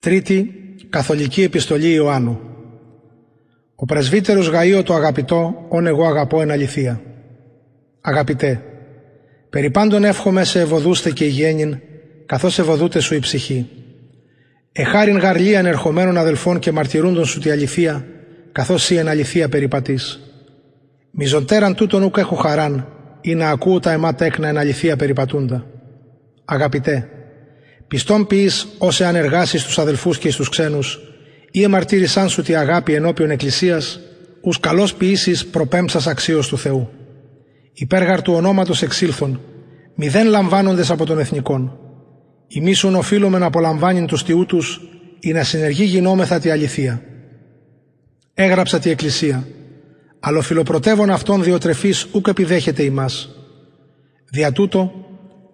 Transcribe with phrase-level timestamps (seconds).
[0.00, 0.54] Τρίτη
[0.88, 2.40] Καθολική Επιστολή Ιωάννου
[3.74, 7.00] Ο πρεσβύτερος Γαΐο το αγαπητό, όν εγώ αγαπώ εν αληθεία.
[8.00, 8.62] Αγαπητέ,
[9.50, 11.78] περί πάντων εύχομαι σε ευωδούστε και γέννην,
[12.26, 13.68] καθώς ευωδούτε σου η ψυχή.
[14.72, 18.06] Εχάριν γαρλίαν ερχομένων αδελφών και μαρτυρούντων σου τη αληθεία,
[18.52, 20.20] καθώς η εν αληθεία περιπατείς.
[21.10, 22.88] Μιζοντέραν τούτον ούκ έχω χαράν,
[23.20, 25.66] ή να ακούω τα εμά τέκνα εν αληθεία περιπατούντα.
[26.44, 27.08] Αγαπητέ,
[27.88, 30.98] Πιστόν ποιείς όσε αν εργάσεις τους αδελφούς και στους ξένους
[31.50, 34.00] ή εμαρτύρησάν σου τη αγάπη ενώπιον εκκλησίας
[34.40, 36.88] ους καλός ποιήσεις προπέμψας αξίως του Θεού.
[37.72, 39.40] Υπέργαρ του ονόματος εξήλθον,
[39.94, 41.78] μηδέν λαμβάνοντες από τον εθνικών.
[42.48, 44.80] Ημίσουν οφείλουμε να απολαμβάνειν τους τιού τους
[45.20, 47.02] ή να συνεργεί γινόμεθα τη αληθεία.
[48.34, 49.46] Έγραψα τη εκκλησία,
[50.20, 53.28] αλλά ο φιλοπρωτεύων αυτών διοτρεφής ούκ επιδέχεται ημάς.
[54.30, 54.92] Δια τούτο,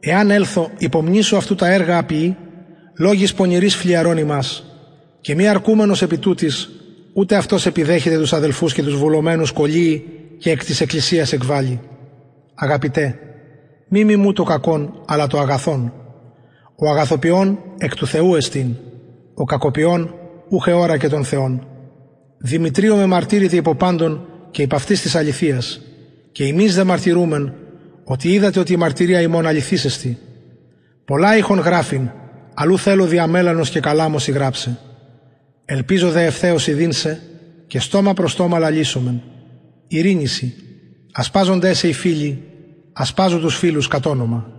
[0.07, 2.37] Εάν έλθω υπομνήσω αυτού τα έργα απειή,
[2.99, 4.65] λόγης πονηρής φλιαρών ημάς,
[5.21, 6.69] και μη αρκούμενος επί τούτης,
[7.13, 10.05] ούτε αυτός επιδέχεται τους αδελφούς και τους βουλωμένους κολλεί
[10.39, 11.81] και εκ της εκκλησίας εκβάλλει.
[12.55, 13.19] Αγαπητέ,
[13.89, 15.93] μη μη μου το κακόν, αλλά το αγαθόν.
[16.77, 18.77] Ο αγαθοποιών εκ του Θεού εστίν,
[19.35, 20.15] ο κακοποιών
[20.49, 21.67] ούχε ώρα και των Θεών.
[22.39, 25.81] Δημητρίο με μαρτύρητη υπό πάντων και υπ' αυτής της αληθείας,
[26.33, 27.53] και εμείς δε μαρτυρούμεν
[28.05, 30.19] ότι είδατε ότι η μαρτυρία ημών αληθίσεστη.
[31.05, 32.11] Πολλά ήχον γράφειν,
[32.55, 34.79] αλλού θέλω διαμέλανος και καλάμος γράψε.
[35.65, 37.23] Ελπίζω δε ευθέως ειδίνσε
[37.67, 39.23] και στόμα προς στόμα λαλήσομεν.
[39.89, 40.55] Ειρήνηση,
[41.13, 42.43] ασπάζονται σε οι φίλοι,
[42.93, 44.54] ασπάζω τους φίλους κατ' όνομα.